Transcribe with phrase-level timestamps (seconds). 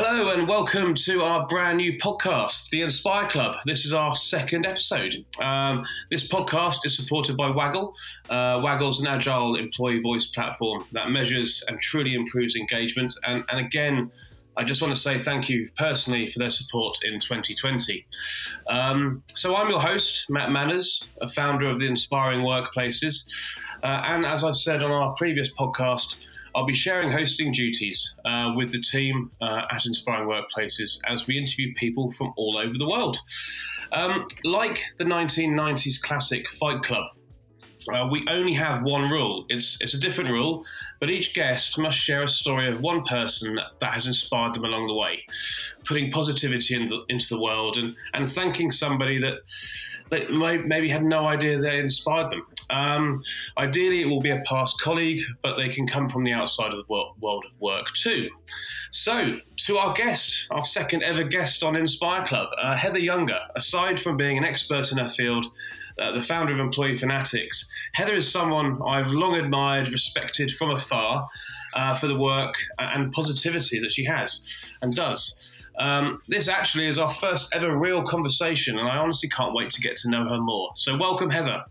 [0.00, 3.56] Hello and welcome to our brand new podcast, The Inspire Club.
[3.64, 5.26] This is our second episode.
[5.40, 7.92] Um, this podcast is supported by Waggl.
[8.30, 13.12] Uh, Waggl's an agile employee voice platform that measures and truly improves engagement.
[13.26, 14.12] And, and again,
[14.56, 18.06] I just want to say thank you personally for their support in 2020.
[18.68, 23.24] Um, so, I'm your host, Matt Manners, a founder of the Inspiring Workplaces.
[23.82, 26.14] Uh, and as I've said on our previous podcast,
[26.58, 31.38] I'll be sharing hosting duties uh, with the team uh, at Inspiring Workplaces as we
[31.38, 33.16] interview people from all over the world.
[33.92, 37.04] Um, like the 1990s classic Fight Club,
[37.92, 39.44] uh, we only have one rule.
[39.48, 40.64] It's it's a different rule,
[41.00, 44.86] but each guest must share a story of one person that has inspired them along
[44.86, 45.24] the way,
[45.84, 49.38] putting positivity in the, into the world and and thanking somebody that
[50.10, 50.30] that
[50.66, 52.46] maybe had no idea they inspired them.
[52.70, 53.22] Um,
[53.56, 56.78] ideally, it will be a past colleague, but they can come from the outside of
[56.78, 58.28] the world of work too.
[58.90, 63.38] So, to our guest, our second ever guest on Inspire Club, uh, Heather Younger.
[63.54, 65.46] Aside from being an expert in her field,
[66.00, 71.28] uh, the founder of Employee Fanatics, Heather is someone I've long admired, respected from afar
[71.74, 75.62] uh, for the work and positivity that she has and does.
[75.78, 79.80] Um, this actually is our first ever real conversation, and I honestly can't wait to
[79.80, 80.70] get to know her more.
[80.74, 81.62] So, welcome, Heather.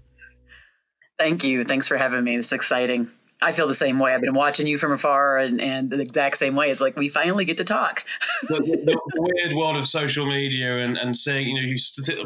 [1.18, 1.64] Thank you.
[1.64, 2.36] Thanks for having me.
[2.36, 3.10] It's exciting.
[3.40, 4.14] I feel the same way.
[4.14, 6.72] I've been watching you from afar, and, and the exact same way.
[6.72, 8.04] It's like we finally get to talk.
[8.50, 11.78] the, the, the, weird world of social media and, and saying, you know, you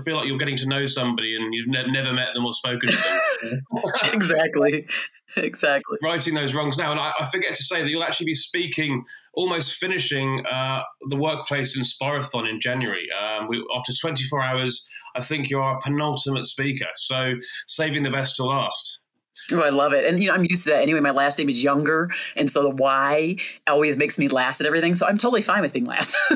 [0.04, 2.92] feel like you're getting to know somebody and you've ne- never met them or spoken
[2.92, 3.62] to them.
[4.14, 4.88] exactly.
[5.36, 5.98] exactly.
[6.02, 6.92] Righting those wrongs now.
[6.92, 9.04] And I, I, forget to say that you'll actually be speaking,
[9.34, 13.08] almost finishing uh, the Workplace Inspirathon in January.
[13.22, 16.88] Um, we, after 24 hours, I think you're our penultimate speaker.
[16.96, 17.34] So
[17.68, 19.01] saving the best to last.
[19.54, 20.06] Oh, I love it.
[20.06, 21.00] And you know, I'm used to that anyway.
[21.00, 24.96] My last name is Younger, and so the Y always makes me last at everything.
[24.96, 26.16] So I'm totally fine with being last.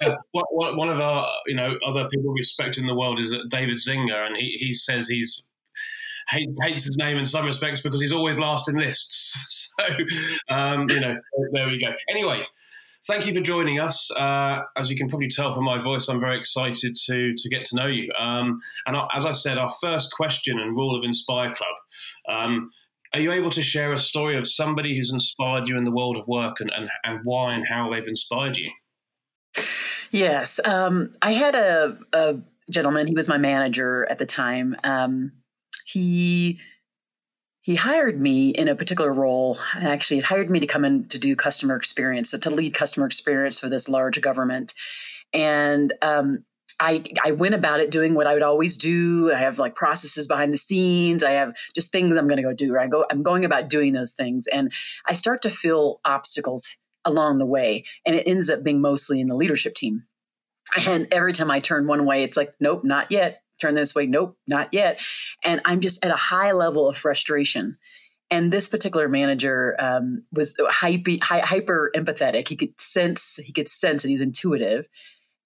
[0.00, 3.76] yeah, one of our, you know, other people we respect in the world is David
[3.76, 5.48] Zinger, and he, he says he's
[6.28, 9.58] hates, hates his name in some respects because he's always last in lists.
[9.78, 11.16] So, um, you know,
[11.52, 11.88] there we go.
[12.10, 12.42] Anyway,
[13.06, 14.10] thank you for joining us.
[14.12, 17.64] Uh, as you can probably tell from my voice, I'm very excited to to get
[17.66, 18.10] to know you.
[18.18, 21.76] Um, and as I said, our first question and rule of Inspire Club.
[22.28, 22.70] Um,
[23.14, 26.16] are you able to share a story of somebody who's inspired you in the world
[26.16, 28.70] of work and, and, and why and how they've inspired you?
[30.12, 30.58] Yes.
[30.64, 32.36] Um, I had a, a,
[32.70, 34.76] gentleman, he was my manager at the time.
[34.84, 35.32] Um,
[35.84, 36.58] he
[37.62, 39.56] he hired me in a particular role.
[39.74, 43.60] Actually, he hired me to come in to do customer experience, to lead customer experience
[43.60, 44.74] for this large government.
[45.32, 46.44] And um,
[46.80, 49.32] I, I went about it doing what I would always do.
[49.32, 51.22] I have like processes behind the scenes.
[51.22, 52.76] I have just things I'm going to go do.
[52.76, 54.72] I go, I'm going about doing those things, and
[55.06, 59.28] I start to feel obstacles along the way, and it ends up being mostly in
[59.28, 60.02] the leadership team.
[60.88, 64.06] And every time I turn one way, it's like, nope, not yet turn this way.
[64.06, 65.00] Nope, not yet.
[65.44, 67.78] And I'm just at a high level of frustration.
[68.30, 72.48] And this particular manager um, was hyper, hyper empathetic.
[72.48, 74.88] He could sense, he could sense that he's intuitive.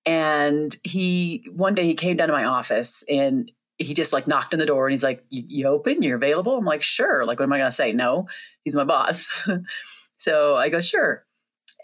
[0.04, 4.54] And he, one day he came down to my office and he just like knocked
[4.54, 6.56] on the door and he's like, you open, you're available?
[6.56, 7.24] I'm like, sure.
[7.24, 7.92] Like, what am I to say?
[7.92, 8.28] No,
[8.62, 9.28] he's my boss.
[10.16, 11.26] so I go, sure.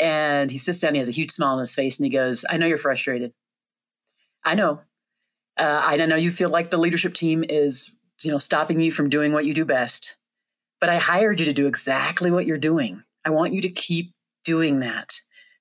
[0.01, 2.45] And he sits down, he has a huge smile on his face and he goes,
[2.49, 3.33] I know you're frustrated.
[4.45, 4.81] I know.
[5.59, 9.11] Uh, I know you feel like the leadership team is, you know, stopping you from
[9.11, 10.17] doing what you do best,
[10.81, 13.03] but I hired you to do exactly what you're doing.
[13.25, 14.13] I want you to keep
[14.45, 15.15] doing that.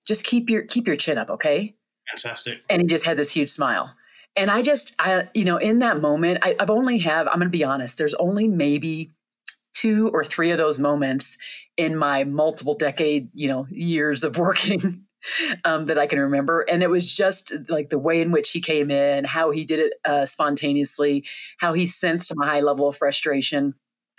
[0.07, 1.75] Just keep your keep your chin up, okay?
[2.09, 2.59] Fantastic.
[2.69, 3.93] And he just had this huge smile.
[4.35, 7.47] And I just, I, you know, in that moment, I, I've only have, I'm going
[7.47, 9.11] to be honest, there's only maybe
[9.73, 11.37] two or three of those moments
[11.75, 15.03] in my multiple decade, you know, years of working
[15.65, 16.61] um, that I can remember.
[16.61, 19.79] And it was just like the way in which he came in, how he did
[19.79, 21.25] it uh, spontaneously,
[21.59, 23.73] how he sensed my high level of frustration,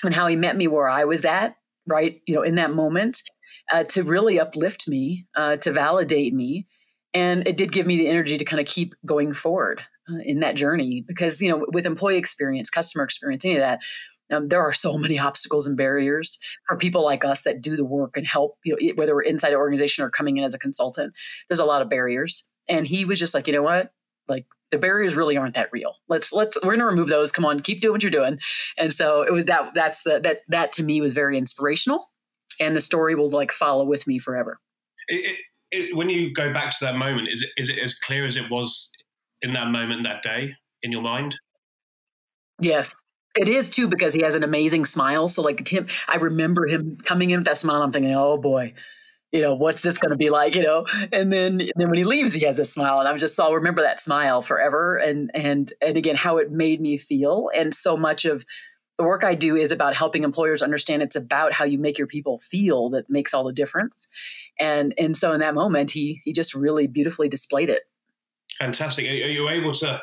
[0.05, 2.21] and how he met me where I was at, right?
[2.27, 3.23] You know, in that moment
[3.71, 6.67] uh, to really uplift me, uh, to validate me.
[7.15, 10.41] And it did give me the energy to kind of keep going forward uh, in
[10.41, 13.81] that journey because, you know, with employee experience, customer experience, any of that,
[14.32, 17.84] um, there are so many obstacles and barriers for people like us that do the
[17.84, 20.58] work and help, you know, whether we're inside an organization or coming in as a
[20.58, 21.12] consultant.
[21.49, 22.49] There's a lot of barriers.
[22.69, 23.93] And he was just like, you know what?
[24.29, 25.96] Like the barriers really aren't that real.
[26.08, 27.32] Let's let's we're gonna remove those.
[27.32, 28.38] Come on, keep doing what you're doing.
[28.79, 32.08] And so it was that that's the that that to me was very inspirational.
[32.61, 34.61] And the story will like follow with me forever.
[35.08, 35.38] It, it,
[35.73, 38.37] it, when you go back to that moment, is it is it as clear as
[38.37, 38.90] it was
[39.43, 41.37] in that moment that day in your mind?
[42.61, 42.94] Yes,
[43.37, 45.29] it is too because he has an amazing smile.
[45.29, 47.82] So like him, I remember him coming in with that smile.
[47.82, 48.75] I'm thinking, oh boy,
[49.31, 50.87] you know, what's this going to be like, you know?
[51.11, 53.55] And then, and then when he leaves, he has a smile, and I'm just, I'll
[53.55, 54.96] remember that smile forever.
[54.96, 57.49] And and and again, how it made me feel.
[57.55, 58.44] And so much of
[58.99, 62.06] the work I do is about helping employers understand it's about how you make your
[62.06, 64.08] people feel that makes all the difference.
[64.61, 67.85] And and so in that moment, he he just really beautifully displayed it.
[68.58, 69.06] Fantastic.
[69.06, 70.02] Are, are you able to?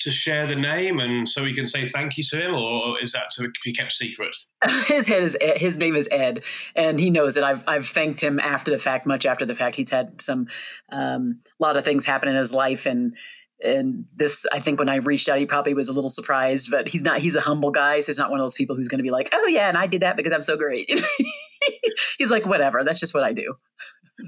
[0.00, 3.12] To share the name and so we can say thank you to him, or is
[3.12, 4.34] that to be kept secret?
[4.86, 6.42] his head is his name is Ed,
[6.76, 7.44] and he knows it.
[7.44, 9.76] I've I've thanked him after the fact, much after the fact.
[9.76, 10.46] He's had some
[10.90, 13.14] um, lot of things happen in his life, and
[13.60, 16.88] and this I think when I reached out, he probably was a little surprised, but
[16.88, 17.18] he's not.
[17.18, 19.10] He's a humble guy, so he's not one of those people who's going to be
[19.10, 20.90] like, oh yeah, and I did that because I'm so great.
[22.18, 22.84] he's like, whatever.
[22.84, 23.54] That's just what I do.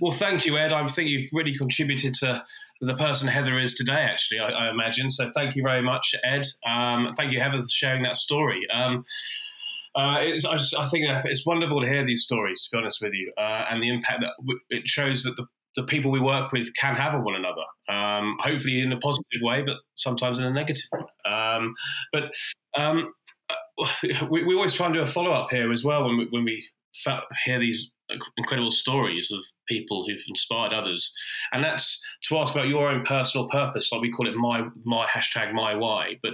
[0.01, 0.73] Well, thank you, Ed.
[0.73, 2.43] I think you've really contributed to
[2.81, 5.11] the person Heather is today, actually, I, I imagine.
[5.11, 6.47] So thank you very much, Ed.
[6.67, 8.61] Um, thank you, Heather, for sharing that story.
[8.73, 9.05] Um,
[9.97, 13.13] uh, I, just, I, think it's wonderful to hear these stories, to be honest with
[13.13, 15.47] you, uh, and the impact that w- it shows that the,
[15.77, 17.65] the people we work with can have on one another.
[17.89, 21.07] Um, hopefully in a positive way, but sometimes in a negative one.
[21.25, 21.75] Um,
[22.13, 22.31] but
[22.77, 23.13] um,
[23.51, 26.27] uh, we, we, always try and do a follow up here as well when we,
[26.31, 26.65] when we
[27.45, 27.91] hear these
[28.37, 31.13] incredible stories of people who've inspired others,
[31.53, 33.91] and that's to ask about your own personal purpose.
[33.93, 36.17] Like we call it my my hashtag my why.
[36.23, 36.33] But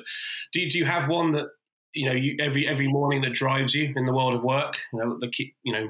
[0.53, 1.47] do you, do you have one that
[1.95, 4.75] you know you, every every morning that drives you in the world of work?
[4.93, 5.31] You know, the
[5.65, 5.89] you know.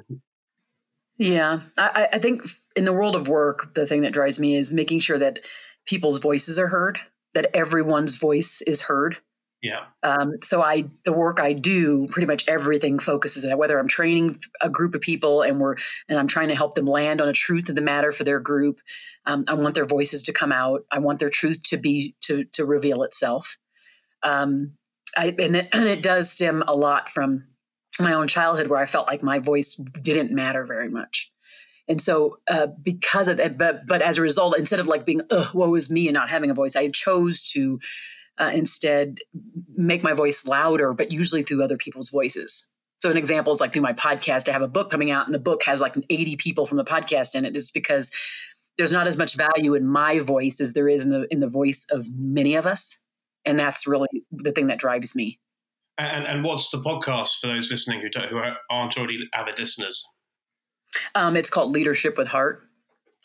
[1.18, 2.42] Yeah, I, I think
[2.74, 5.40] in the world of work, the thing that drives me is making sure that
[5.86, 6.98] people's voices are heard,
[7.32, 9.16] that everyone's voice is heard
[9.62, 9.86] yeah.
[10.02, 13.58] Um, so I, the work I do, pretty much everything focuses on that.
[13.58, 15.76] Whether I'm training a group of people and we're
[16.08, 18.38] and I'm trying to help them land on a truth of the matter for their
[18.38, 18.78] group.
[19.24, 20.82] Um, I want their voices to come out.
[20.92, 23.56] I want their truth to be to to reveal itself.
[24.22, 24.74] Um,
[25.16, 27.44] I, and it, and it does stem a lot from
[27.98, 31.32] my own childhood, where I felt like my voice didn't matter very much.
[31.88, 35.22] And so, uh, because of that, but but as a result, instead of like being,
[35.30, 37.80] "oh, woe is me," and not having a voice, I chose to
[38.38, 39.18] uh, instead
[39.74, 42.70] make my voice louder, but usually through other people's voices.
[43.02, 45.34] So an example is like through my podcast, I have a book coming out and
[45.34, 48.10] the book has like 80 people from the podcast in it just because
[48.78, 51.48] there's not as much value in my voice as there is in the in the
[51.48, 53.00] voice of many of us.
[53.44, 55.38] And that's really the thing that drives me.
[55.98, 60.04] And, and what's the podcast for those listening who, who aren't already avid listeners?
[61.14, 62.65] Um, it's called Leadership with Heart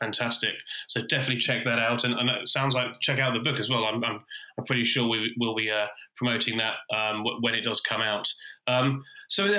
[0.02, 0.54] fantastic.
[0.88, 2.04] So definitely check that out.
[2.04, 3.86] And, and, it sounds like check out the book as well.
[3.86, 4.20] I'm, I'm,
[4.58, 5.86] I'm pretty sure we will be uh,
[6.18, 8.28] promoting that um, when it does come out.
[8.68, 9.56] Um, so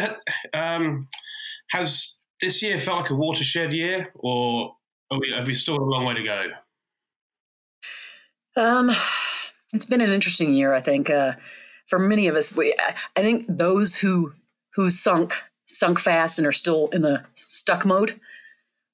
[0.53, 1.09] um,
[1.71, 4.75] has this year felt like a watershed year, or
[5.19, 6.47] we, have we still a long way to go?
[8.57, 8.91] Um,
[9.73, 11.09] it's been an interesting year, I think.
[11.09, 11.33] Uh,
[11.89, 14.33] for many of us, we, I, I think those who
[14.75, 15.35] who sunk
[15.67, 18.21] sunk fast and are still in the stuck mode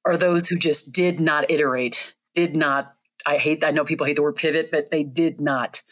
[0.04, 2.94] are those who just did not iterate, did not.
[3.26, 3.64] I hate.
[3.64, 5.82] I know people hate the word pivot, but they did not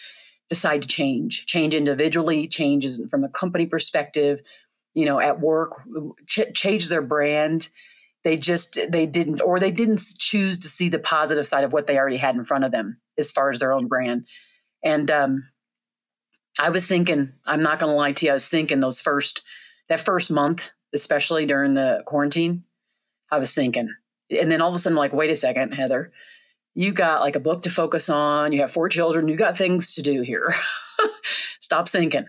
[0.49, 1.47] decide to change.
[1.47, 4.41] Change individually, changes from a company perspective.
[4.94, 5.82] You know, at work,
[6.26, 7.69] ch- change their brand.
[8.25, 11.87] They just they didn't, or they didn't choose to see the positive side of what
[11.87, 14.26] they already had in front of them as far as their own brand.
[14.82, 15.44] And um,
[16.59, 19.43] I was thinking, I'm not going to lie to you, I was thinking those first
[19.88, 22.64] that first month, especially during the quarantine,
[23.31, 23.88] I was thinking,
[24.31, 26.12] and then all of a sudden, I'm like, wait a second, Heather,
[26.75, 28.52] you got like a book to focus on.
[28.52, 29.28] You have four children.
[29.28, 30.52] You got things to do here.
[31.61, 32.26] Stop thinking.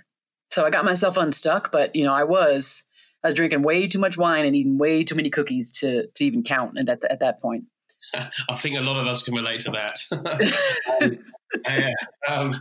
[0.50, 2.84] So I got myself unstuck, but you know, I was
[3.24, 6.26] I was drinking way too much wine and eating way too many cookies to to
[6.26, 7.66] even count at that, at that point.
[8.14, 10.00] I think a lot of us can relate to that.
[11.02, 11.20] um,
[11.68, 11.92] yeah,
[12.30, 12.54] um,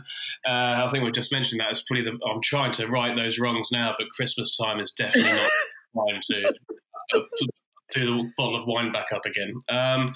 [0.45, 1.69] uh, I think we just mentioned that.
[1.69, 5.31] It's probably the, I'm trying to right those wrongs now, but Christmas time is definitely
[5.31, 5.49] not
[5.95, 6.53] time to
[7.15, 7.19] uh,
[7.93, 9.53] to the bottle of wine back up again.
[9.69, 10.13] Um,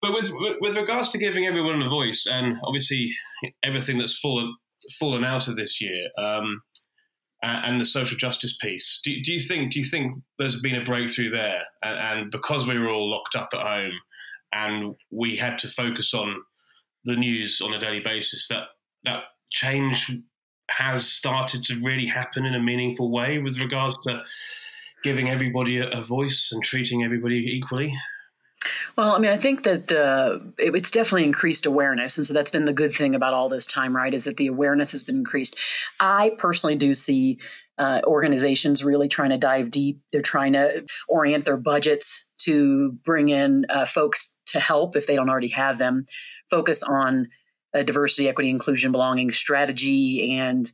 [0.00, 3.10] but with with regards to giving everyone a voice, and obviously
[3.64, 4.54] everything that's fallen
[4.98, 6.62] fallen out of this year, um,
[7.42, 10.84] and the social justice piece, do, do, you think do you think there's been a
[10.84, 11.62] breakthrough there?
[11.82, 13.92] And, and because we were all locked up at home,
[14.52, 16.42] and we had to focus on
[17.04, 18.64] the news on a daily basis, that
[19.04, 20.10] that change
[20.70, 24.22] has started to really happen in a meaningful way with regards to
[25.02, 27.94] giving everybody a, voice and treating everybody equally?
[28.96, 32.18] Well, I mean, I think that uh, it, it's definitely increased awareness.
[32.18, 34.12] And so that's been the good thing about all this time, right?
[34.12, 35.56] Is that the awareness has been increased.
[36.00, 37.38] I personally do see
[37.78, 40.00] uh, organizations really trying to dive deep.
[40.10, 45.14] They're trying to orient their budgets to bring in uh, folks to help if they
[45.14, 46.06] don't already have them,
[46.50, 47.28] focus on
[47.72, 50.72] diversity, equity, inclusion, belonging strategy, and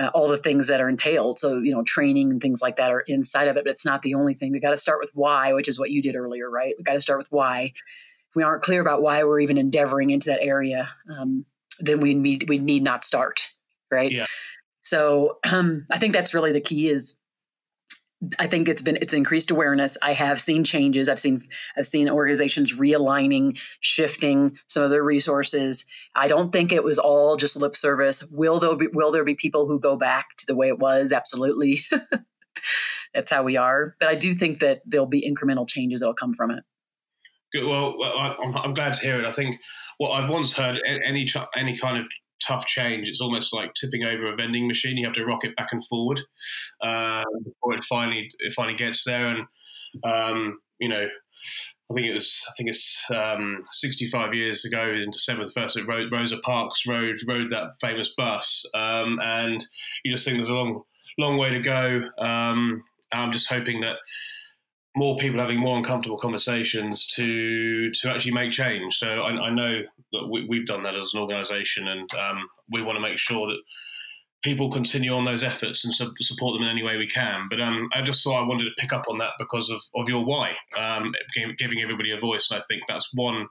[0.00, 1.38] uh, all the things that are entailed.
[1.38, 4.02] So, you know, training and things like that are inside of it, but it's not
[4.02, 4.50] the only thing.
[4.52, 6.74] We got to start with why, which is what you did earlier, right?
[6.78, 7.72] We got to start with why.
[8.30, 11.44] If we aren't clear about why we're even endeavoring into that area, um,
[11.80, 13.50] then we need we need not start,
[13.90, 14.10] right?
[14.10, 14.26] Yeah.
[14.82, 17.16] So um, I think that's really the key is
[18.38, 19.96] I think it's been it's increased awareness.
[20.02, 21.08] I have seen changes.
[21.08, 25.86] I've seen I've seen organizations realigning, shifting some of their resources.
[26.14, 28.24] I don't think it was all just lip service.
[28.30, 31.12] Will there be will there be people who go back to the way it was?
[31.12, 31.82] Absolutely.
[33.14, 33.96] That's how we are.
[33.98, 36.62] But I do think that there'll be incremental changes that'll come from it.
[37.52, 37.66] Good.
[37.66, 39.26] Well, I'm, glad to hear it.
[39.26, 39.56] I think
[39.98, 42.04] what I've once heard any any kind of
[42.46, 43.08] tough change.
[43.08, 44.96] It's almost like tipping over a vending machine.
[44.96, 46.20] You have to rock it back and forward
[46.82, 49.28] uh, before it finally it finally gets there.
[49.28, 49.46] And
[50.04, 51.06] um, you know,
[51.90, 55.78] I think it was I think it's um, 65 years ago in December the first.
[55.86, 59.64] Rosa Parks rode rode that famous bus, um, and
[60.04, 60.82] you just think there's a long
[61.18, 62.08] long way to go.
[62.18, 63.96] Um, I'm just hoping that
[64.96, 68.96] more people having more uncomfortable conversations to to actually make change.
[68.96, 69.82] So I, I know
[70.28, 73.58] we, have done that as an organisation, and um, we want to make sure that
[74.42, 77.46] people continue on those efforts and su- support them in any way we can.
[77.50, 80.08] But um, I just thought I wanted to pick up on that because of, of
[80.08, 81.12] your why, um,
[81.58, 83.48] giving everybody a voice, and I think that's one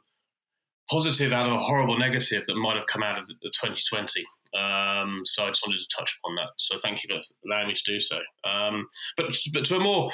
[0.90, 4.26] positive out of a horrible negative that might have come out of the, the 2020.
[4.58, 6.50] Um, so I just wanted to touch upon that.
[6.58, 8.18] So thank you for allowing me to do so.
[8.44, 10.12] Um, but but to a more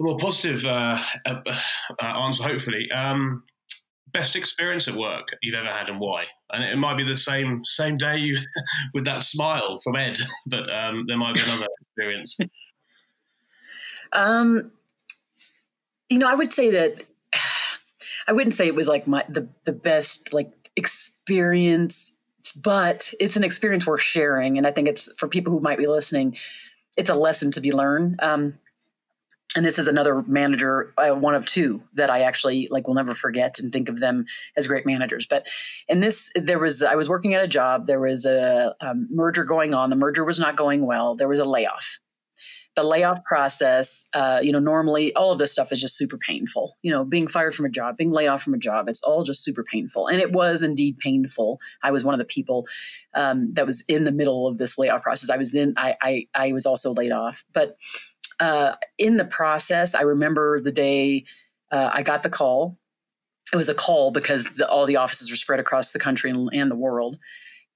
[0.00, 2.88] a more positive uh, uh, answer, hopefully.
[2.90, 3.44] Um,
[4.12, 6.24] best experience at work you've ever had and why?
[6.50, 8.38] And it might be the same same day you,
[8.94, 12.38] with that smile from Ed, but um, there might be another experience.
[14.12, 14.70] Um,
[16.08, 17.04] you know, I would say that
[18.26, 22.12] I wouldn't say it was like my the the best like experience,
[22.62, 25.86] but it's an experience worth sharing, and I think it's for people who might be
[25.86, 26.36] listening.
[26.96, 28.20] It's a lesson to be learned.
[28.22, 28.58] Um,
[29.56, 33.14] and this is another manager uh, one of two that i actually like will never
[33.14, 34.24] forget and think of them
[34.56, 35.26] as great managers.
[35.26, 35.46] But
[35.88, 39.44] in this there was i was working at a job there was a, um, merger
[39.44, 39.90] going on.
[39.90, 41.16] The merger was not going well.
[41.16, 41.98] There was a layoff.
[42.76, 46.76] The layoff process uh, you know normally all of this stuff is just super painful.
[46.82, 49.24] You know being fired from a job being laid off from a job it's all
[49.24, 50.08] just super painful.
[50.08, 51.60] And it was indeed painful.
[51.82, 52.66] I was one of the people
[53.14, 55.30] um, that was in the middle of this layoff process.
[55.30, 57.44] I was in i i, I was also laid off.
[57.52, 57.76] But
[58.40, 61.24] uh, in the process, I remember the day
[61.70, 62.78] uh, I got the call.
[63.52, 66.48] It was a call because the, all the offices were spread across the country and,
[66.52, 67.18] and the world.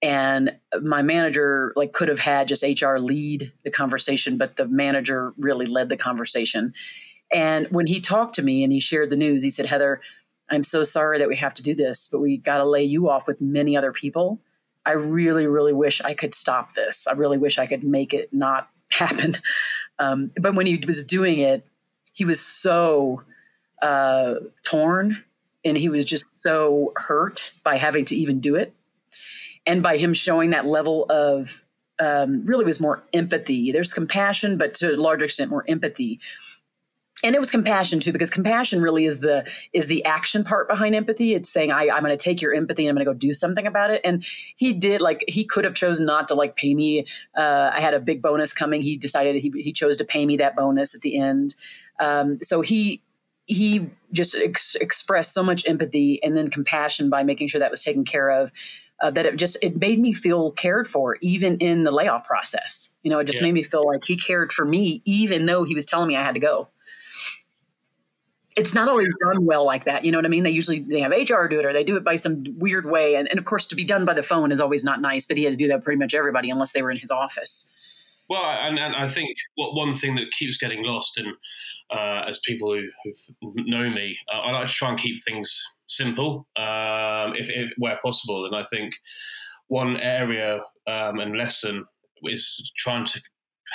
[0.01, 5.35] And my manager like could have had just HR lead the conversation, but the manager
[5.37, 6.73] really led the conversation.
[7.33, 10.01] And when he talked to me and he shared the news, he said, Heather,
[10.49, 13.11] I'm so sorry that we have to do this, but we got to lay you
[13.11, 14.41] off with many other people.
[14.87, 17.07] I really, really wish I could stop this.
[17.07, 19.37] I really wish I could make it not happen.
[19.99, 21.67] Um, but when he was doing it,
[22.13, 23.23] he was so
[23.83, 25.25] uh, torn
[25.65, 28.73] and he was just so hurt by having to even do it.
[29.67, 31.65] And by him showing that level of
[31.99, 33.73] um, really was more empathy.
[33.73, 36.21] There's compassion, but to a large extent, more empathy
[37.25, 40.95] and it was compassion too because compassion really is the is the action part behind
[40.95, 41.35] empathy.
[41.35, 43.33] It's saying I, i'm going to take your empathy and i'm going to go do
[43.33, 44.01] something about it.
[44.05, 44.25] And
[44.57, 47.07] he did like he could have chosen not to like pay me
[47.37, 48.83] uh, i had a big bonus coming.
[48.83, 51.57] He decided he, he chose to pay me that bonus at the end.
[52.01, 53.03] Um, so he
[53.47, 57.83] he just ex- expressed so much empathy and then compassion by making sure that was
[57.83, 58.53] taken care of
[59.01, 62.91] uh, that it just it made me feel cared for even in the layoff process.
[63.03, 63.47] You know it just yeah.
[63.47, 66.23] made me feel like he cared for me even though he was telling me i
[66.23, 66.69] had to go
[68.59, 70.05] it's not always done well like that.
[70.05, 70.43] You know what I mean?
[70.43, 73.15] They usually they have HR do it or they do it by some weird way.
[73.15, 75.27] And, and of course, to be done by the phone is always not nice.
[75.27, 77.71] But he had to do that pretty much everybody unless they were in his office.
[78.29, 81.29] Well, and, and I think what one thing that keeps getting lost, and
[81.91, 86.47] uh, as people who, know me, uh, I like to try and keep things simple,
[86.57, 88.45] um, if, if, where possible.
[88.45, 88.93] And I think
[89.69, 91.87] one area um, and lesson
[92.25, 93.21] is trying to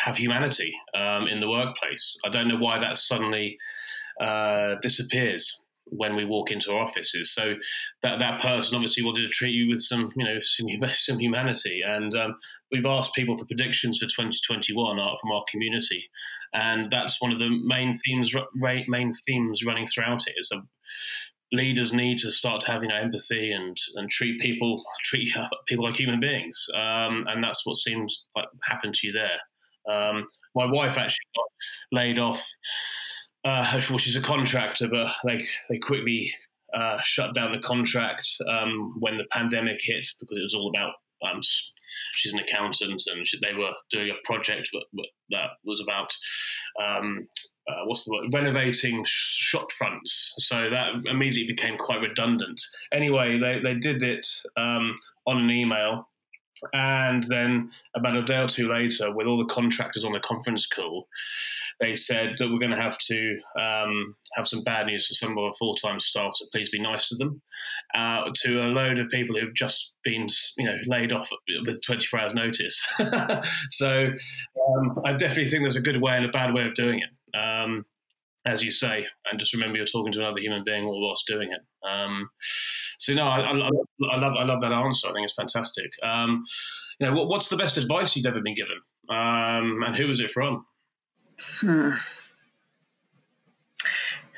[0.03, 2.17] have humanity um, in the workplace.
[2.23, 3.57] I don't know why that's suddenly
[4.21, 7.33] uh, disappears when we walk into our offices.
[7.33, 7.55] So
[8.01, 11.81] that that person obviously wanted to treat you with some, you know, some, some humanity.
[11.85, 12.35] And um,
[12.71, 16.09] we've asked people for predictions for 2021 from our community,
[16.53, 20.51] and that's one of the main themes main themes running throughout it is
[21.51, 25.29] leaders need to start having empathy and and treat people treat
[25.67, 26.65] people like human beings.
[26.73, 29.39] Um, and that's what seems like happened to you there.
[29.93, 31.45] Um, my wife actually got
[31.91, 32.45] laid off
[33.45, 36.33] uh, well, she's a contractor, but they they quickly
[36.73, 40.93] uh, shut down the contract um, when the pandemic hit because it was all about
[41.29, 41.41] um,
[42.13, 46.13] she's an accountant, and she, they were doing a project that, that was about
[46.83, 47.27] um,
[47.67, 48.33] uh, what's the word?
[48.33, 50.33] Renovating shop fronts.
[50.37, 52.61] So that immediately became quite redundant.
[52.91, 54.97] Anyway, they, they did it um,
[55.27, 56.09] on an email.
[56.73, 60.65] And then about a day or two later, with all the contractors on the conference
[60.67, 61.07] call,
[61.79, 65.31] they said that we're going to have to um, have some bad news for some
[65.31, 66.31] of our full-time staff.
[66.35, 67.41] So please be nice to them.
[67.95, 71.29] Uh, to a load of people who've just been, you know, laid off
[71.65, 72.85] with 24 hours notice.
[73.69, 74.07] so
[74.67, 77.09] um, I definitely think there's a good way and a bad way of doing it
[77.33, 77.85] um,
[78.45, 81.61] as you say, and just remember you're talking to another human being whilst doing it.
[81.87, 82.29] Um,
[82.99, 85.07] so no, I, I, I, love I love that answer.
[85.07, 85.91] I think it's fantastic.
[86.03, 86.43] Um,
[86.99, 88.77] you know, what, what's the best advice you've ever been given,
[89.09, 90.65] um, and who was it from?
[91.59, 91.91] Hmm.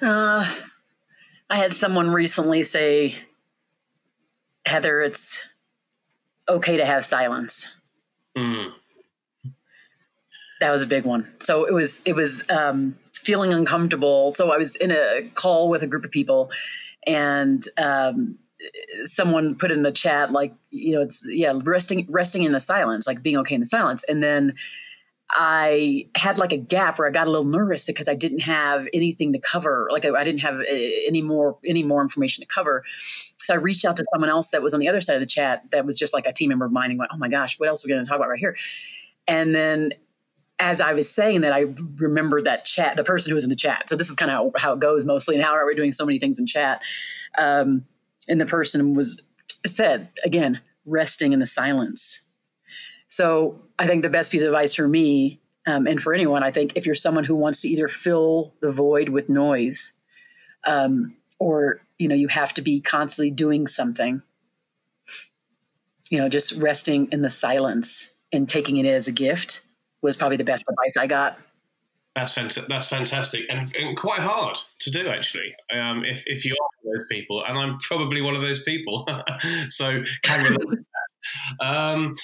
[0.01, 0.53] Uh,
[1.49, 3.15] I had someone recently say,
[4.65, 5.43] Heather, it's
[6.49, 7.67] okay to have silence.
[8.37, 8.71] Mm
[10.59, 11.27] that was a big one.
[11.39, 14.31] So it was it was um, feeling uncomfortable.
[14.31, 16.51] So I was in a call with a group of people,
[17.05, 18.37] and um,
[19.05, 23.07] someone put in the chat like you know it's yeah resting resting in the silence,
[23.07, 24.55] like being okay in the silence, and then.
[25.31, 28.87] I had like a gap where I got a little nervous because I didn't have
[28.93, 29.89] anything to cover.
[29.91, 30.63] Like I, I didn't have uh,
[31.07, 32.83] any more any more information to cover.
[33.45, 35.25] So I reached out to someone else that was on the other side of the
[35.25, 37.59] chat that was just like a team member of mine and went, "Oh my gosh,
[37.59, 38.55] what else are we going to talk about right here?"
[39.27, 39.93] And then
[40.59, 41.65] as I was saying that, I
[41.99, 43.89] remembered that chat, the person who was in the chat.
[43.89, 45.35] So this is kind of how, it goes mostly.
[45.35, 46.81] And how are we doing so many things in chat?
[47.37, 47.85] Um,
[48.27, 49.21] and the person was
[49.65, 52.21] said again, resting in the silence.
[53.07, 56.51] So I think the best piece of advice for me um, and for anyone, I
[56.51, 59.93] think if you're someone who wants to either fill the void with noise,
[60.65, 64.21] um, or you know you have to be constantly doing something,
[66.09, 69.61] you know, just resting in the silence and taking it as a gift
[70.05, 71.37] was probably the best advice I got.
[72.15, 72.69] That's fantastic.
[72.69, 75.53] That's fantastic, and, and, quite hard to do actually.
[75.73, 79.05] Um, if if you are those people, and I'm probably one of those people,
[79.67, 80.57] so can
[81.59, 82.15] um,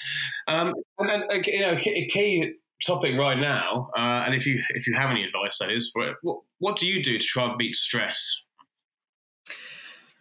[0.48, 2.54] um, and, and you know, a key
[2.86, 5.92] topic right now, uh, and if you if you have any advice, that is.
[6.22, 8.40] What what do you do to try and beat stress?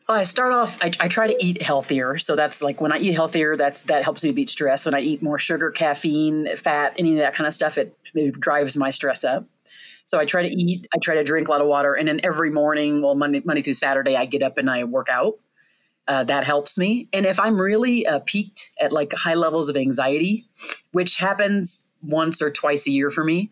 [0.07, 0.77] Well, I start off.
[0.81, 4.03] I, I, try to eat healthier, so that's like when I eat healthier, that's that
[4.03, 4.85] helps me beat stress.
[4.85, 8.39] When I eat more sugar, caffeine, fat, any of that kind of stuff, it, it
[8.39, 9.45] drives my stress up.
[10.05, 10.87] So I try to eat.
[10.93, 13.61] I try to drink a lot of water, and then every morning, well, Monday, Monday
[13.61, 15.39] through Saturday, I get up and I work out.
[16.07, 17.07] Uh, that helps me.
[17.13, 20.45] And if I'm really uh, peaked at like high levels of anxiety,
[20.91, 23.51] which happens once or twice a year for me,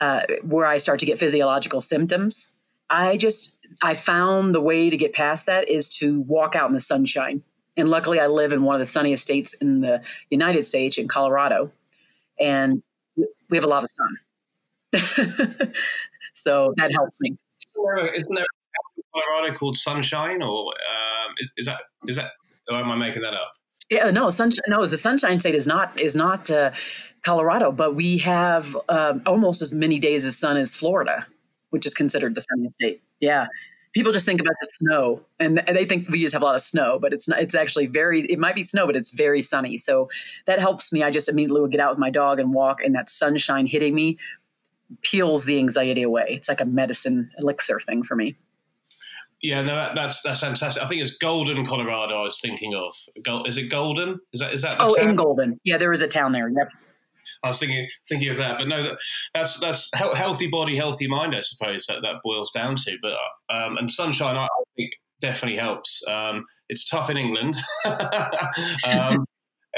[0.00, 2.54] uh, where I start to get physiological symptoms,
[2.88, 6.74] I just I found the way to get past that is to walk out in
[6.74, 7.42] the sunshine.
[7.76, 11.08] And luckily, I live in one of the sunniest states in the United States, in
[11.08, 11.70] Colorado,
[12.38, 12.82] and
[13.16, 14.16] we have a lot of sun.
[16.34, 17.36] so that helps me.
[18.16, 18.44] Isn't there,
[19.14, 22.32] Colorado called Sunshine, or um, is, is, that is that?
[22.68, 23.52] Or am I making that up?
[23.88, 24.64] Yeah, no, sunshine.
[24.68, 26.72] No, the Sunshine State is not is not uh,
[27.24, 31.26] Colorado, but we have um, almost as many days of sun as Florida
[31.70, 33.00] which is considered the sunniest state.
[33.20, 33.46] Yeah.
[33.92, 36.54] People just think of us as snow and they think we just have a lot
[36.54, 39.42] of snow, but it's not, it's actually very, it might be snow, but it's very
[39.42, 39.76] sunny.
[39.76, 40.08] So
[40.46, 41.02] that helps me.
[41.02, 43.94] I just immediately would get out with my dog and walk and that sunshine hitting
[43.94, 44.16] me
[45.02, 46.26] peels the anxiety away.
[46.28, 48.36] It's like a medicine elixir thing for me.
[49.42, 50.82] Yeah, no, that, that's that's fantastic.
[50.82, 52.20] I think it's Golden, Colorado.
[52.20, 52.94] I was thinking of.
[53.46, 54.20] Is it Golden?
[54.34, 54.76] Is that is that?
[54.78, 55.10] oh, town?
[55.10, 55.58] in Golden.
[55.64, 56.48] Yeah, there is a town there.
[56.48, 56.68] Yep.
[57.42, 58.98] I was thinking thinking of that, but no, that,
[59.34, 61.34] that's that's healthy body, healthy mind.
[61.34, 62.96] I suppose that that boils down to.
[63.00, 63.12] But
[63.54, 66.02] um, and sunshine, I think definitely helps.
[66.08, 67.56] Um, it's tough in England,
[68.86, 69.24] um,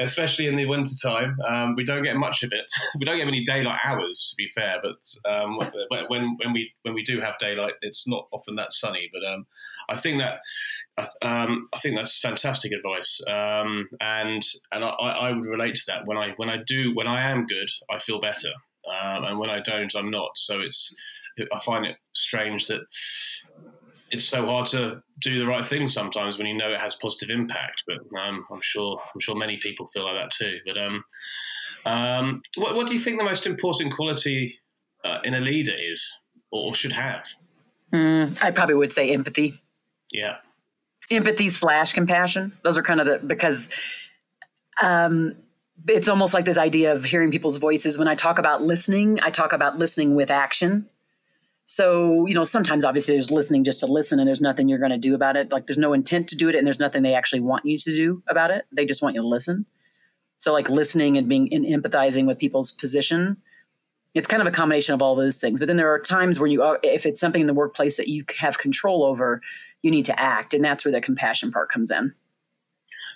[0.01, 1.37] especially in the winter time.
[1.49, 2.65] Um, we don't get much of it.
[2.99, 4.81] we don't get many daylight hours, to be fair.
[4.83, 5.59] But um,
[6.09, 9.09] when when we when we do have daylight, it's not often that sunny.
[9.13, 9.47] But um,
[9.89, 10.41] I think that
[10.99, 16.07] um, I think that's fantastic advice, um, and and I, I, would relate to that.
[16.07, 18.51] When I when I do when I am good, I feel better,
[19.01, 20.31] um, and when I don't, I'm not.
[20.35, 20.95] So it's
[21.53, 22.81] I find it strange that
[24.11, 27.31] it's so hard to do the right thing sometimes when you know it has positive
[27.31, 27.85] impact.
[27.87, 30.59] But um, I'm sure I'm sure many people feel like that too.
[30.67, 31.05] But um,
[31.87, 34.59] um, what, what do you think the most important quality
[35.07, 36.07] uh, in a leader is
[36.51, 37.25] or should have?
[37.95, 39.59] Mm, I probably would say empathy.
[40.13, 40.37] Yeah
[41.13, 42.53] empathy slash compassion.
[42.63, 43.69] Those are kind of the because
[44.81, 45.37] um,
[45.89, 47.99] it's almost like this idea of hearing people's voices.
[47.99, 50.89] When I talk about listening, I talk about listening with action.
[51.67, 54.91] So, you know, sometimes obviously there's listening just to listen and there's nothing you're going
[54.91, 55.51] to do about it.
[55.51, 57.95] Like there's no intent to do it and there's nothing they actually want you to
[57.95, 58.67] do about it.
[58.73, 59.67] They just want you to listen.
[60.39, 63.37] So like listening and being and empathizing with people's position.
[64.13, 65.59] It's kind of a combination of all those things.
[65.59, 68.25] But then there are times where you, if it's something in the workplace that you
[68.39, 69.41] have control over,
[69.83, 72.15] you need to act, and that's where the compassion part comes in.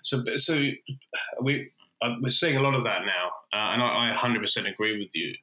[0.02, 0.60] So, so
[1.40, 1.70] we
[2.02, 5.14] uh, we're seeing a lot of that now, uh, and I, I 100% agree with
[5.14, 5.34] you.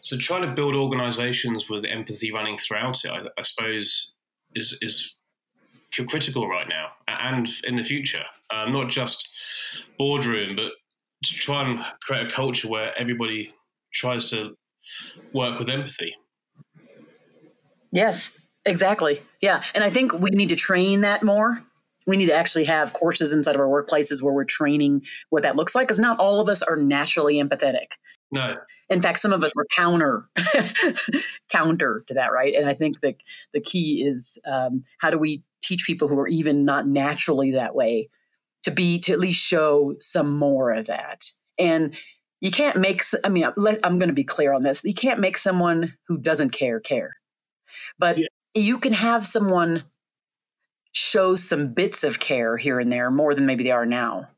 [0.00, 4.12] So, trying to build organisations with empathy running throughout it, I, I suppose,
[4.54, 5.14] is is
[6.08, 8.22] critical right now and in the future.
[8.50, 9.28] Um, not just
[9.98, 10.72] boardroom, but
[11.24, 13.52] to try and create a culture where everybody
[13.94, 14.56] tries to
[15.32, 16.14] work with empathy.
[17.90, 19.22] Yes, exactly.
[19.40, 19.62] Yeah.
[19.74, 21.62] And I think we need to train that more.
[22.06, 25.56] We need to actually have courses inside of our workplaces where we're training what that
[25.56, 27.92] looks like because not all of us are naturally empathetic.
[28.30, 28.56] No.
[28.88, 30.28] In fact, some of us are counter
[31.50, 32.54] counter to that, right?
[32.54, 33.16] And I think that
[33.52, 37.74] the key is um, how do we teach people who are even not naturally that
[37.74, 38.08] way
[38.62, 41.94] to be to at least show some more of that and
[42.40, 45.38] you can't make i mean i'm going to be clear on this you can't make
[45.38, 47.16] someone who doesn't care care
[47.98, 48.26] but yeah.
[48.56, 49.84] You can have someone
[50.92, 54.28] show some bits of care here and there more than maybe they are now.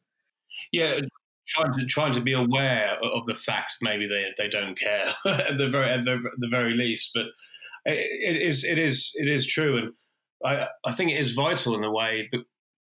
[0.73, 1.01] Yeah
[1.47, 5.57] trying to trying to be aware of the fact maybe they, they don't care at
[5.57, 7.25] the very at the, the very least but
[7.87, 9.95] it, is it is it is true and
[10.45, 12.41] I, I think it is vital in a way, but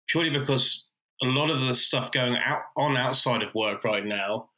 [0.09, 0.87] purely because
[1.23, 4.51] a lot of the stuff going out on outside of work right now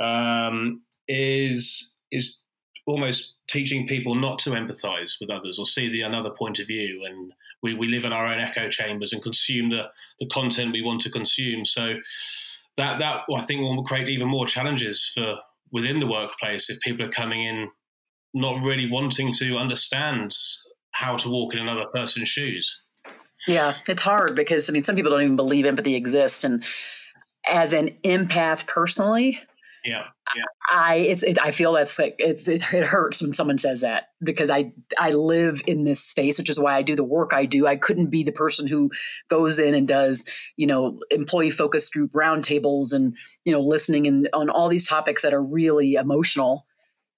[0.00, 2.38] um, is is
[2.86, 7.04] almost teaching people not to empathize with others or see the another point of view.
[7.04, 9.84] And we, we live in our own echo chambers and consume the,
[10.18, 11.64] the content we want to consume.
[11.64, 11.94] So
[12.76, 15.36] that that I think will create even more challenges for
[15.72, 17.68] within the workplace if people are coming in
[18.34, 20.36] not really wanting to understand
[20.92, 22.76] how to walk in another person's shoes.
[23.46, 26.64] Yeah, it's hard because I mean, some people don't even believe empathy exists, and
[27.48, 29.40] as an empath personally,
[29.84, 30.04] yeah,
[30.36, 30.44] yeah.
[30.70, 34.08] I it's it, I feel that's like it, it, it hurts when someone says that
[34.22, 37.46] because I I live in this space, which is why I do the work I
[37.46, 37.66] do.
[37.66, 38.90] I couldn't be the person who
[39.28, 40.24] goes in and does
[40.56, 45.22] you know employee focus group roundtables and you know listening and on all these topics
[45.22, 46.66] that are really emotional.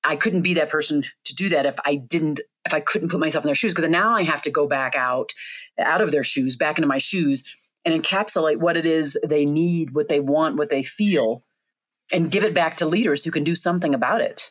[0.05, 3.20] I couldn't be that person to do that if I didn't if I couldn't put
[3.20, 5.33] myself in their shoes because now I have to go back out
[5.79, 7.44] out of their shoes back into my shoes
[7.85, 11.44] and encapsulate what it is they need, what they want, what they feel
[12.12, 14.51] and give it back to leaders who can do something about it.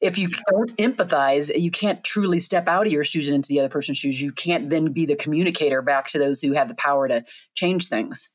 [0.00, 3.60] If you don't empathize, you can't truly step out of your shoes and into the
[3.60, 4.20] other person's shoes.
[4.20, 7.88] You can't then be the communicator back to those who have the power to change
[7.88, 8.28] things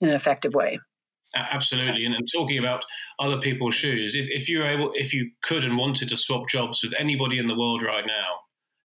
[0.00, 0.78] in an effective way.
[1.34, 2.84] Absolutely, and, and, talking about
[3.18, 6.48] other people's shoes, if, if you were able, if you could and wanted to swap
[6.48, 8.36] jobs with anybody in the world right now,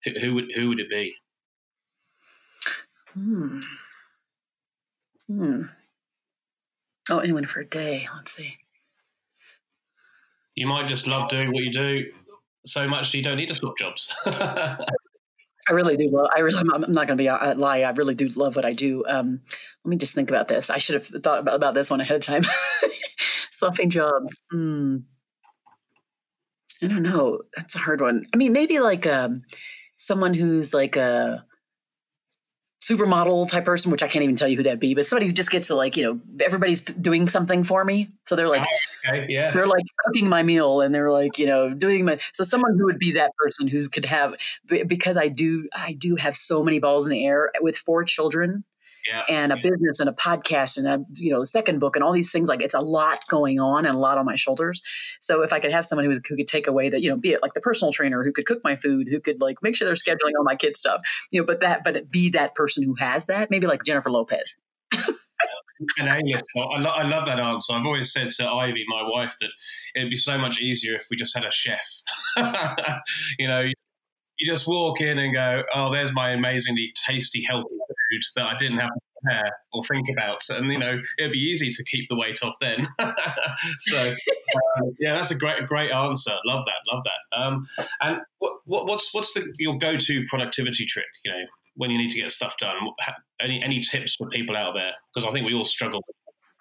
[0.03, 1.13] who, who would who would it be?
[3.13, 3.59] Hmm.
[5.27, 5.61] Hmm.
[7.09, 8.07] Oh, anyone for a day?
[8.13, 8.57] Let's see.
[10.55, 12.05] You might just love doing what you do
[12.65, 14.13] so much you don't need to swap jobs.
[14.25, 16.29] I really do love.
[16.35, 16.57] I really.
[16.73, 17.81] I'm not going to be a uh, lie.
[17.81, 19.03] I really do love what I do.
[19.07, 19.41] Um,
[19.83, 20.69] let me just think about this.
[20.69, 22.43] I should have thought about, about this one ahead of time.
[23.51, 24.39] Swapping jobs.
[24.49, 24.97] Hmm.
[26.81, 27.41] I don't know.
[27.55, 28.25] That's a hard one.
[28.33, 29.43] I mean, maybe like um,
[29.97, 31.45] someone who's like a
[32.81, 35.33] supermodel type person, which I can't even tell you who that'd be, but somebody who
[35.33, 38.09] just gets to like, you know, everybody's doing something for me.
[38.25, 39.51] So they're like, oh, okay, yeah.
[39.51, 42.85] they're like cooking my meal and they're like, you know, doing my, so someone who
[42.85, 44.33] would be that person who could have,
[44.87, 48.63] because I do, I do have so many balls in the air with four children
[49.07, 52.11] yeah, and a business and a podcast and a you know second book and all
[52.11, 54.81] these things like it's a lot going on and a lot on my shoulders
[55.19, 57.31] so if i could have someone who, who could take away that you know be
[57.31, 59.85] it like the personal trainer who could cook my food who could like make sure
[59.85, 62.95] they're scheduling all my kids stuff you know but that but be that person who
[62.95, 64.57] has that maybe like jennifer lopez
[65.97, 66.43] an A-list.
[66.55, 67.73] I, lo- I love that answer.
[67.73, 69.49] I've always said to Ivy, my wife, that
[69.95, 71.85] it'd be so much easier if we just had a chef.
[73.39, 73.65] you know,
[74.41, 78.55] you just walk in and go, "Oh, there's my amazingly tasty, healthy food that I
[78.57, 82.09] didn't have to prepare or think about," and you know, it'd be easy to keep
[82.09, 82.87] the weight off then.
[83.79, 86.33] so, um, yeah, that's a great, great answer.
[86.45, 87.37] Love that, love that.
[87.37, 87.67] Um,
[88.01, 91.05] and what, what, what's what's the, your go-to productivity trick?
[91.23, 92.75] You know, when you need to get stuff done.
[93.39, 94.93] Any any tips for people out there?
[95.13, 96.01] Because I think we all struggle.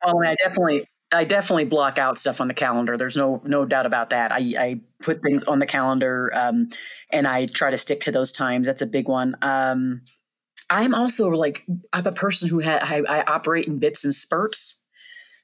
[0.05, 2.96] Oh, I definitely I definitely block out stuff on the calendar.
[2.96, 4.31] There's no no doubt about that.
[4.31, 6.68] I, I put things on the calendar um,
[7.11, 8.66] and I try to stick to those times.
[8.66, 9.37] That's a big one.
[9.42, 10.03] Um,
[10.70, 14.85] I'm also like I'm a person who ha- I, I, operate in bits and spurts.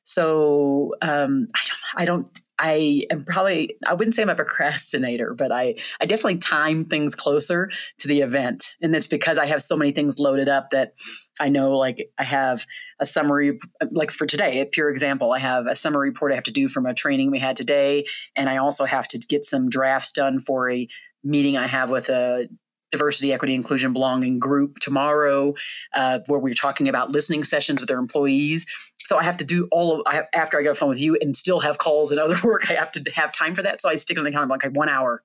[0.05, 5.35] So um, I don't I don't I am probably I wouldn't say I'm a procrastinator,
[5.35, 9.62] but I I definitely time things closer to the event, and it's because I have
[9.62, 10.95] so many things loaded up that
[11.38, 12.66] I know like I have
[12.99, 13.59] a summary
[13.90, 16.69] like for today, a pure example, I have a summary report I have to do
[16.69, 20.40] from a training we had today, and I also have to get some drafts done
[20.40, 20.88] for a
[21.23, 22.49] meeting I have with a
[22.92, 25.55] diversity, equity, inclusion, belonging group tomorrow,
[25.95, 28.64] uh, where we're talking about listening sessions with their employees.
[29.07, 31.16] So I have to do all of I after I get a phone with you
[31.21, 32.69] and still have calls and other work.
[32.69, 33.81] I have to have time for that.
[33.81, 35.23] So I stick on the calendar like one hour,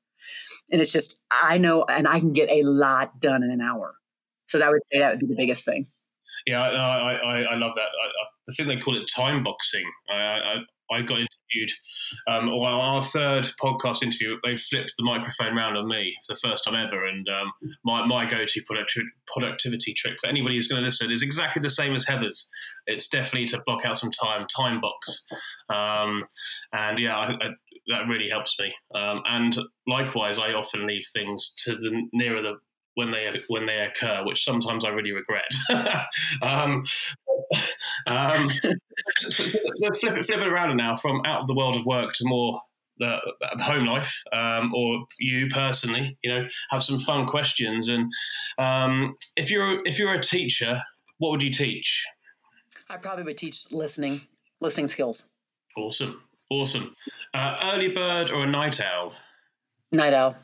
[0.71, 3.95] and it's just I know and I can get a lot done in an hour.
[4.45, 5.87] So that would say that would be the biggest thing.
[6.47, 7.81] Yeah, I I, I love that.
[7.81, 9.85] I, I think they call it time boxing.
[10.09, 10.55] I, I,
[10.91, 11.71] I got interviewed,
[12.27, 16.65] um, our third podcast interview, they flipped the microphone around on me for the first
[16.65, 17.05] time ever.
[17.05, 17.51] And um,
[17.85, 18.61] my, my go to
[19.27, 22.49] productivity trick for anybody who's going to listen is exactly the same as Heather's.
[22.87, 25.25] It's definitely to block out some time, time box.
[25.69, 26.25] Um,
[26.73, 27.49] and yeah, I, I,
[27.87, 28.73] that really helps me.
[28.93, 32.55] Um, and likewise, I often leave things to the nearer the
[32.95, 35.51] when they when they occur, which sometimes I really regret.
[36.41, 36.83] um,
[38.07, 38.49] um,
[39.31, 42.61] flip it flip it around now from out of the world of work to more
[43.01, 43.17] the,
[43.57, 47.89] the home life, um, or you personally, you know, have some fun questions.
[47.89, 48.11] And
[48.57, 50.81] um, if you're if you're a teacher,
[51.17, 52.05] what would you teach?
[52.89, 54.21] I probably would teach listening,
[54.59, 55.29] listening skills.
[55.77, 56.95] Awesome, awesome.
[57.33, 59.13] Uh, early bird or a night owl?
[59.91, 60.35] Night owl.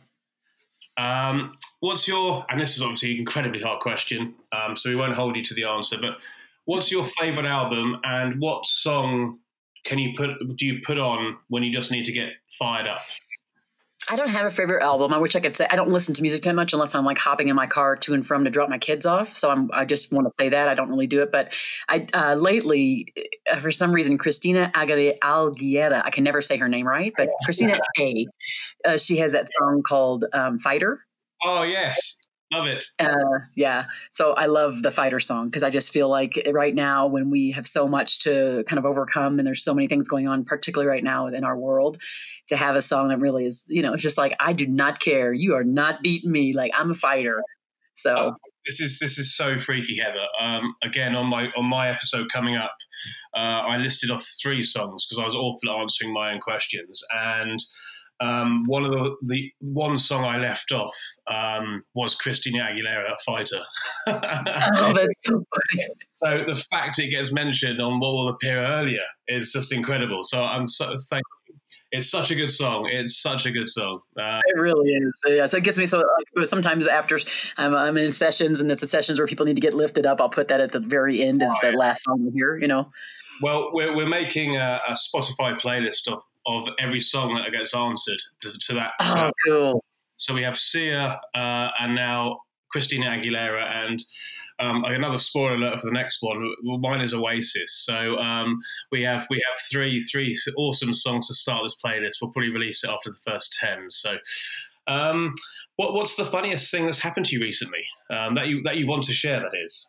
[0.97, 5.13] Um, what's your, and this is obviously an incredibly hard question, um, so we won't
[5.13, 6.17] hold you to the answer, but
[6.65, 9.39] what's your favorite album and what song
[9.85, 12.99] can you put, do you put on when you just need to get fired up?
[14.09, 15.13] I don't have a favorite album.
[15.13, 17.17] I wish I could say I don't listen to music too much unless I'm like
[17.17, 19.35] hopping in my car to and from to drop my kids off.
[19.35, 21.31] So I'm I just want to say that I don't really do it.
[21.31, 21.53] But
[21.89, 23.13] I uh, lately,
[23.51, 26.01] uh, for some reason, Christina Aguilera.
[26.05, 28.25] I can never say her name right, but Christina A.
[28.85, 30.99] Uh, she has that song called um, "Fighter."
[31.43, 32.17] Oh yes,
[32.53, 32.85] Love it.
[32.97, 33.85] Uh, yeah.
[34.09, 37.51] So I love the fighter song because I just feel like right now, when we
[37.51, 40.89] have so much to kind of overcome and there's so many things going on, particularly
[40.89, 41.97] right now in our world,
[42.47, 45.01] to have a song that really is, you know, it's just like, I do not
[45.01, 45.33] care.
[45.33, 46.53] You are not beating me.
[46.53, 47.43] Like I'm a fighter.
[47.95, 48.15] So.
[48.15, 50.27] Oh, this is this is so freaky, Heather.
[50.41, 52.75] Um, again, on my on my episode coming up,
[53.35, 57.01] uh, I listed off three songs because I was awful at answering my own questions,
[57.13, 57.63] and
[58.19, 60.95] um, one of the, the one song I left off
[61.31, 63.61] um, was Christina Aguilera, "Fighter."
[64.07, 65.87] oh, that's so funny.
[66.13, 70.23] So the fact it gets mentioned on what will appear earlier is just incredible.
[70.23, 71.23] So I'm so thankful.
[71.91, 72.89] It's such a good song.
[72.91, 73.99] It's such a good song.
[74.19, 75.21] Uh, it really is.
[75.25, 75.45] Yeah.
[75.45, 76.03] So it gets me so.
[76.35, 77.19] Like, sometimes after
[77.57, 80.19] I'm, I'm, in sessions and it's the sessions where people need to get lifted up,
[80.19, 82.57] I'll put that at the very end as the last song here.
[82.57, 82.91] You know.
[83.41, 88.19] Well, we're, we're making a, a Spotify playlist of of every song that gets answered
[88.41, 88.91] to, to that.
[88.99, 89.83] Oh, so, cool.
[90.17, 92.39] So we have Sia uh, and now
[92.71, 94.03] Christina Aguilera and
[94.59, 96.53] um, another spoiler alert for the next one.
[96.63, 97.83] Mine is Oasis.
[97.85, 98.59] So um,
[98.91, 102.15] we have we have three three awesome songs to start this playlist.
[102.21, 103.87] We'll probably release it after the first ten.
[103.89, 104.17] So.
[104.87, 105.35] Um,
[105.75, 108.87] what, what's the funniest thing that's happened to you recently um, that you that you
[108.87, 109.41] want to share?
[109.41, 109.87] That is.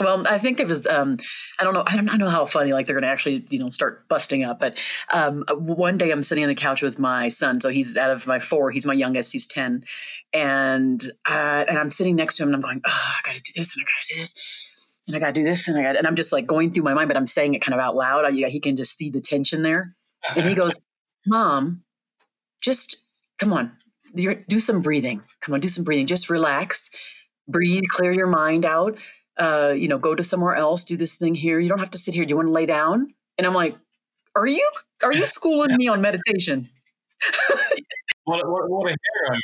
[0.00, 0.86] Well, I think it was.
[0.86, 1.16] Um,
[1.58, 1.84] I don't know.
[1.86, 2.72] I don't, I know how funny.
[2.72, 4.60] Like they're going to actually, you know, start busting up.
[4.60, 4.78] But
[5.12, 7.60] um, one day I'm sitting on the couch with my son.
[7.60, 8.70] So he's out of my four.
[8.70, 9.32] He's my youngest.
[9.32, 9.84] He's ten,
[10.32, 13.40] and uh, and I'm sitting next to him, and I'm going, oh, I got to
[13.40, 15.78] do this, and I got to do this, and I got to do this, and
[15.78, 17.74] I got, and I'm just like going through my mind, but I'm saying it kind
[17.74, 18.24] of out loud.
[18.24, 19.94] I, he can just see the tension there,
[20.36, 20.78] and he goes,
[21.26, 21.82] "Mom,
[22.60, 23.72] just come on,
[24.14, 25.22] do some breathing.
[25.40, 26.06] Come on, do some breathing.
[26.06, 26.90] Just relax,
[27.48, 28.96] breathe, clear your mind out."
[29.38, 31.60] Uh, you know, go to somewhere else, do this thing here.
[31.60, 32.24] You don't have to sit here.
[32.24, 33.14] Do you want to lay down?
[33.36, 33.76] And I'm like,
[34.34, 34.70] are you
[35.02, 36.68] are you schooling me on meditation?
[38.24, 39.38] what, what, what, a hero!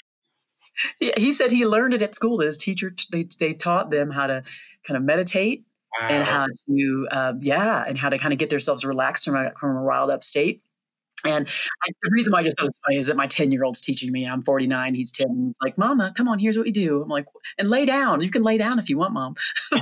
[1.01, 2.41] Yeah, he said he learned it at school.
[2.41, 4.43] His teacher they they taught them how to
[4.85, 5.65] kind of meditate
[6.01, 6.09] wow.
[6.09, 9.53] and how to uh, yeah, and how to kind of get themselves relaxed from a
[9.59, 10.63] from a riled up state.
[11.25, 13.65] And I, the reason why I just thought it's funny is that my 10 year
[13.65, 14.27] old's teaching me.
[14.27, 15.55] I'm 49, he's 10.
[15.63, 17.03] Like, Mama, come on, here's what we do.
[17.03, 17.27] I'm like,
[17.59, 18.21] and lay down.
[18.21, 19.35] You can lay down if you want, Mom.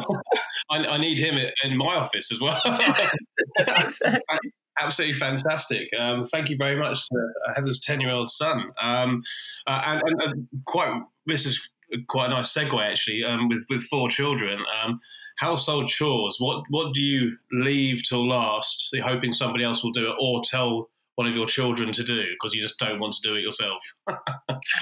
[0.71, 2.61] I, I, need him in my office as well.
[3.59, 4.21] exactly.
[4.81, 5.89] Absolutely fantastic.
[5.99, 8.71] Um, thank you very much to Heather's 10 year old son.
[8.81, 9.23] Um,
[9.67, 11.61] uh, and, and, and, quite, this is
[12.09, 14.59] quite a nice segue actually, um, with, with four children.
[14.83, 14.99] Um,
[15.37, 20.17] household chores, what, what do you leave till last, hoping somebody else will do it,
[20.19, 23.35] or tell one of your children to do because you just don't want to do
[23.35, 23.83] it yourself.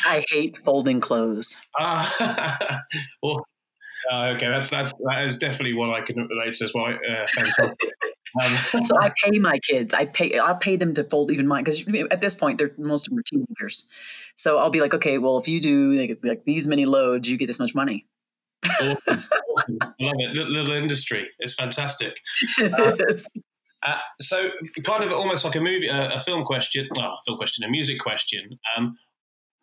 [0.04, 1.56] I hate folding clothes.
[1.78, 2.82] Ah,
[3.22, 3.44] well,
[4.12, 6.86] uh, okay, that's that's that is definitely one I can relate to as well.
[6.86, 7.26] Uh,
[8.40, 9.94] Um, so I pay my kids.
[9.94, 10.38] I pay.
[10.38, 13.18] I'll pay them to fold even mine because at this point they're most of them
[13.18, 13.88] are teenagers.
[14.36, 17.36] So I'll be like, okay, well, if you do like, like these many loads, you
[17.36, 18.06] get this much money.
[18.64, 18.98] awesome.
[19.08, 19.78] awesome.
[19.82, 20.34] I love it.
[20.34, 21.28] Little, little industry.
[21.40, 22.14] It's fantastic.
[22.62, 22.96] Um, uh,
[24.20, 24.50] so,
[24.84, 27.98] kind of almost like a movie, uh, a film question, well, film question, a music
[28.00, 28.58] question.
[28.76, 28.96] Um,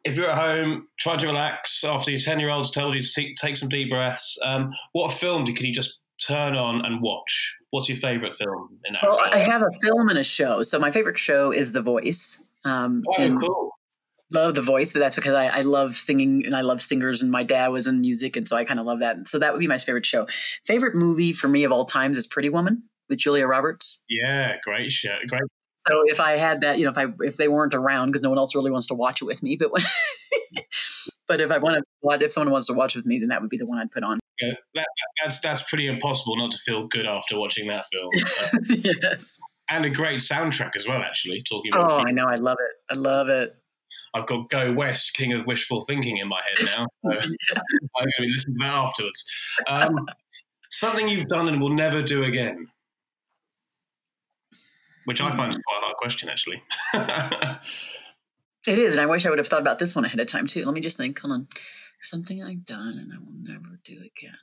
[0.04, 3.10] if you're at home trying to relax after your 10 year old's told you to
[3.14, 7.54] t- take some deep breaths, um, what film can you just turn on and watch?
[7.72, 9.04] What's your favorite film in that?
[9.04, 10.64] Well, I have a film and a show.
[10.64, 12.42] So, my favorite show is The Voice.
[12.66, 13.72] Um, oh, cool
[14.32, 17.32] love the voice, but that's because I, I, love singing and I love singers, and
[17.32, 19.28] my dad was in music, and so I kind of love that.
[19.28, 20.28] So that would be my favorite show.
[20.66, 24.04] Favorite movie for me of all times is Pretty Woman with Julia Roberts.
[24.10, 25.42] Yeah, great show, great.
[25.78, 28.30] So if I had that, you know, if I if they weren't around because no
[28.30, 29.84] one else really wants to watch it with me, but when,
[31.28, 33.50] but if I wanted, to, if someone wants to watch with me, then that would
[33.50, 34.20] be the one I'd put on.
[34.42, 34.88] Yeah, that,
[35.22, 38.10] that's that's pretty impossible not to feel good after watching that film.
[39.02, 39.38] yes,
[39.70, 41.02] and a great soundtrack as well.
[41.02, 41.74] Actually, talking.
[41.74, 42.94] About oh, I know, I love it.
[42.94, 43.56] I love it.
[44.14, 46.88] I've got Go West, King of Wishful Thinking in my head now.
[47.04, 49.26] So I'm going to be listening to that afterwards.
[49.68, 50.08] Um,
[50.70, 52.68] something you've done and will never do again,
[55.08, 56.62] which I find is quite a hard question, actually.
[58.68, 60.46] it is, and I wish I would have thought about this one ahead of time
[60.46, 60.66] too.
[60.66, 61.18] Let me just think.
[61.20, 61.48] Hold on,
[62.02, 64.36] something I've done and I will never do again.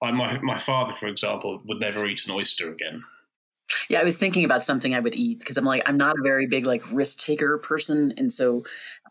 [0.00, 3.02] my my father, for example, would never eat an oyster again.
[3.88, 6.22] Yeah, I was thinking about something I would eat because I'm like I'm not a
[6.22, 8.62] very big like risk taker person, and so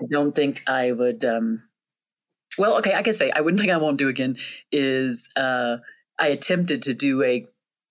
[0.02, 1.26] I don't think I would.
[1.26, 1.64] um
[2.58, 4.38] Well, okay, I can say I wouldn't think I won't do again.
[4.72, 5.78] Is uh
[6.18, 7.46] I attempted to do a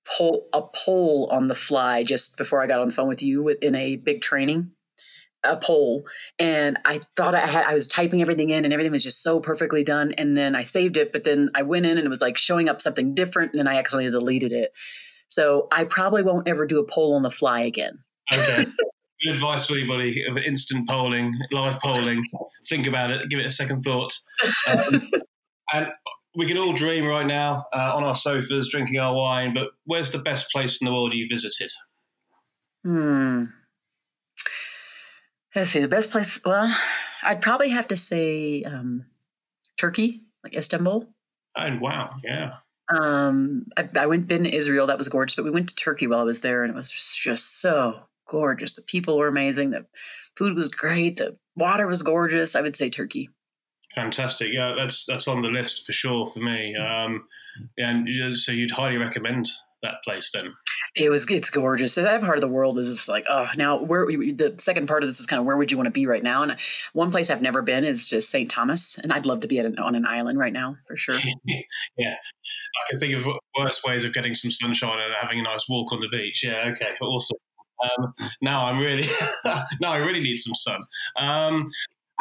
[0.06, 3.48] poll a poll on the fly just before I got on the phone with you
[3.48, 4.72] in a big training
[5.44, 6.04] a poll
[6.38, 9.40] and I thought I had I was typing everything in and everything was just so
[9.40, 12.20] perfectly done and then I saved it but then I went in and it was
[12.20, 14.72] like showing up something different and then I accidentally deleted it
[15.32, 18.00] so I probably won't ever do a poll on the fly again.
[18.30, 18.66] Okay.
[19.24, 22.22] Good advice for anybody of instant polling, live polling.
[22.68, 24.12] Think about it, give it a second thought.
[24.70, 25.10] Um,
[25.72, 25.86] and
[26.36, 30.12] we can all dream right now uh, on our sofas, drinking our wine, but where's
[30.12, 31.70] the best place in the world you visited?
[32.84, 33.44] Hmm.
[35.54, 36.40] Let's see, the best place.
[36.44, 36.74] Well,
[37.22, 39.04] I'd probably have to say um,
[39.78, 41.06] Turkey, like Istanbul.
[41.56, 42.16] Oh, wow.
[42.24, 42.54] Yeah.
[42.88, 44.86] Um, I, I went been to Israel.
[44.86, 45.36] That was gorgeous.
[45.36, 48.74] But we went to Turkey while I was there, and it was just so gorgeous.
[48.74, 49.70] The people were amazing.
[49.70, 49.86] The
[50.36, 51.18] food was great.
[51.18, 52.56] The water was gorgeous.
[52.56, 53.28] I would say Turkey.
[53.94, 54.48] Fantastic.
[54.52, 56.74] Yeah, that's that's on the list for sure for me.
[56.76, 57.24] Um,
[57.76, 59.50] and so you'd highly recommend
[59.82, 60.52] that place then.
[60.94, 61.94] It was it's gorgeous.
[61.94, 65.08] That part of the world is just like oh now where the second part of
[65.08, 66.42] this is kind of where would you want to be right now?
[66.42, 66.56] And
[66.92, 68.50] one place I've never been is just St.
[68.50, 71.16] Thomas, and I'd love to be an, on an island right now for sure.
[71.96, 73.26] yeah, I can think of
[73.58, 76.42] worse ways of getting some sunshine and having a nice walk on the beach.
[76.44, 77.38] Yeah, okay, awesome.
[77.82, 79.08] Um, now I'm really
[79.80, 80.82] now I really need some sun.
[81.18, 81.66] Um,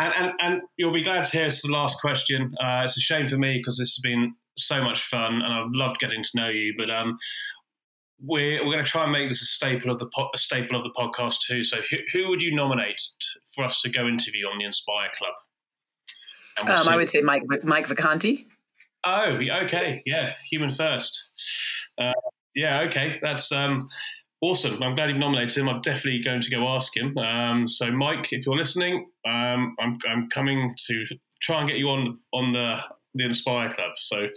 [0.02, 2.54] and, and, and you'll be glad to hear it's the last question.
[2.64, 5.72] Uh, it's a shame for me because this has been so much fun and I've
[5.72, 6.74] loved getting to know you.
[6.78, 7.18] But um,
[8.24, 10.78] we're we're going to try and make this a staple of the po- a staple
[10.78, 11.64] of the podcast too.
[11.64, 13.02] So who, who would you nominate
[13.54, 15.34] for us to go interview on the Inspire Club?
[16.66, 18.46] We'll um, I would say Mike Mike Vacanti.
[19.04, 21.28] Oh, okay, yeah, human first.
[21.98, 22.14] Uh,
[22.54, 23.90] yeah, okay, that's um,
[24.41, 24.82] awesome.
[24.82, 25.69] I'm glad you've nominated him.
[25.69, 27.17] I'm definitely going to go ask him.
[27.17, 31.06] Um, so, Mike, if you're listening, um, I'm I'm coming to
[31.41, 32.80] try and get you on on the
[33.15, 33.91] the Inspire Club.
[33.97, 34.27] So,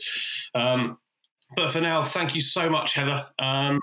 [0.55, 0.99] um,
[1.57, 3.27] but for now, thank you so much, Heather.
[3.39, 3.81] Um,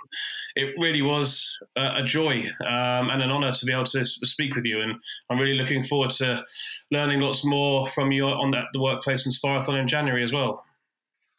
[0.55, 4.55] it really was a, a joy um, and an honour to be able to speak
[4.55, 4.93] with you, and
[5.29, 6.43] I'm really looking forward to
[6.91, 10.65] learning lots more from you on that, the workplace Inspireathon in January as well.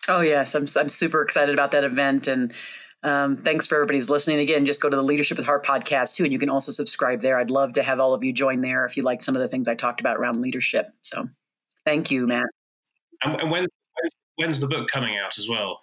[0.08, 2.52] Oh yes, I'm I'm super excited about that event, and
[3.02, 4.38] um, thanks for everybody's listening.
[4.38, 7.20] Again, just go to the Leadership with Heart podcast too, and you can also subscribe
[7.20, 7.38] there.
[7.38, 9.48] I'd love to have all of you join there if you like some of the
[9.48, 10.88] things I talked about around leadership.
[11.02, 11.28] So,
[11.84, 12.46] thank you, Matt.
[13.24, 13.66] And, when
[14.36, 15.80] when's the book coming out as well?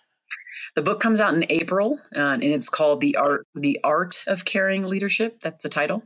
[0.75, 4.45] The book comes out in April, uh, and it's called the art the art of
[4.45, 5.39] caring leadership.
[5.41, 6.03] That's the title.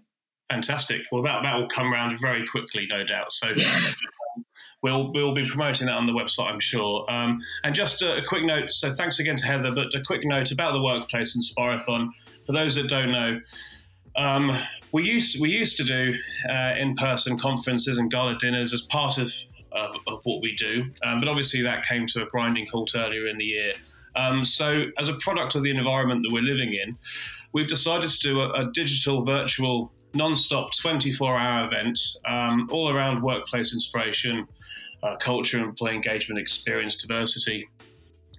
[0.49, 1.02] Fantastic.
[1.12, 3.32] Well, that that will come around very quickly, no doubt.
[3.32, 4.02] So yes.
[4.84, 7.10] We'll we'll be promoting that on the website, I'm sure.
[7.10, 8.72] Um, and just a, a, quick note.
[8.72, 12.10] So thanks again to Heather, but a quick note about the workplace Inspireathon.
[12.46, 13.39] For those that don't know.
[14.15, 14.52] Um,
[14.91, 16.15] we used we used to do
[16.48, 19.34] uh, in person conferences and gala dinners as part of
[19.72, 20.86] of, of what we do.
[21.04, 23.73] Um, but obviously, that came to a grinding halt earlier in the year.
[24.15, 26.96] Um, so, as a product of the environment that we're living in,
[27.54, 33.74] we've decided to do a, a digital, virtual, non-stop 24-hour event um, all around workplace
[33.74, 34.48] inspiration,
[35.04, 37.68] uh, culture, employee engagement, experience, diversity.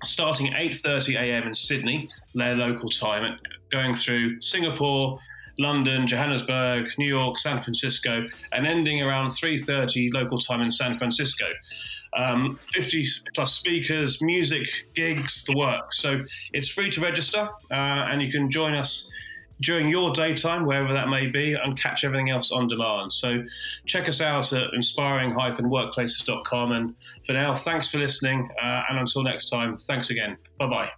[0.02, 1.46] starting at 8:30 a.m.
[1.48, 3.36] in Sydney, their local time,
[3.70, 5.18] going through Singapore,
[5.58, 11.46] London, Johannesburg, New York, San Francisco, and ending around 3:30 local time in San Francisco.
[12.16, 13.04] Um, 50
[13.34, 15.98] plus speakers, music, gigs, the works.
[15.98, 16.22] So
[16.52, 17.74] it's free to register, uh,
[18.10, 19.10] and you can join us
[19.64, 23.12] during your daytime, wherever that may be, and catch everything else on demand.
[23.12, 23.42] So
[23.86, 26.72] check us out at inspiring-workplaces.com.
[26.72, 26.94] And
[27.26, 28.50] for now, thanks for listening.
[28.62, 30.36] Uh, and until next time, thanks again.
[30.58, 30.90] Bye bye.